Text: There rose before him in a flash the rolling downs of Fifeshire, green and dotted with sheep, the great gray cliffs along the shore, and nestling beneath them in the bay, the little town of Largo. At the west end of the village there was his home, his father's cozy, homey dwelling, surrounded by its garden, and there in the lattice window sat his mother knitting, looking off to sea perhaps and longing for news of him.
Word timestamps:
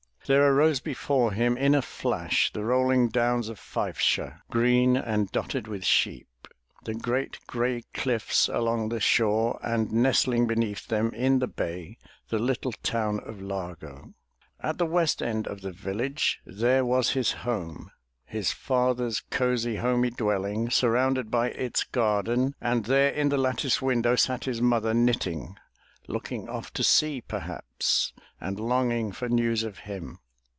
There 0.27 0.53
rose 0.53 0.79
before 0.79 1.33
him 1.33 1.57
in 1.57 1.73
a 1.75 1.81
flash 1.81 2.53
the 2.53 2.63
rolling 2.63 3.09
downs 3.09 3.49
of 3.49 3.59
Fifeshire, 3.59 4.41
green 4.51 4.95
and 4.95 5.29
dotted 5.29 5.67
with 5.67 5.83
sheep, 5.83 6.47
the 6.85 6.93
great 6.93 7.39
gray 7.47 7.81
cliffs 7.93 8.47
along 8.47 8.89
the 8.89 8.99
shore, 9.01 9.59
and 9.61 9.91
nestling 9.91 10.45
beneath 10.47 10.87
them 10.87 11.09
in 11.13 11.39
the 11.39 11.47
bay, 11.47 11.97
the 12.29 12.39
little 12.39 12.71
town 12.83 13.19
of 13.25 13.41
Largo. 13.41 14.13
At 14.61 14.77
the 14.77 14.85
west 14.85 15.21
end 15.21 15.47
of 15.47 15.61
the 15.61 15.73
village 15.73 16.39
there 16.45 16.85
was 16.85 17.09
his 17.09 17.31
home, 17.31 17.91
his 18.23 18.53
father's 18.53 19.21
cozy, 19.31 19.77
homey 19.77 20.11
dwelling, 20.11 20.69
surrounded 20.69 21.29
by 21.29 21.49
its 21.49 21.83
garden, 21.83 22.55
and 22.61 22.85
there 22.85 23.09
in 23.09 23.29
the 23.29 23.37
lattice 23.37 23.81
window 23.81 24.15
sat 24.15 24.45
his 24.45 24.61
mother 24.61 24.93
knitting, 24.93 25.57
looking 26.07 26.47
off 26.49 26.73
to 26.73 26.83
sea 26.83 27.21
perhaps 27.21 28.11
and 28.41 28.59
longing 28.59 29.11
for 29.11 29.29
news 29.29 29.61
of 29.63 29.77
him. 29.79 30.17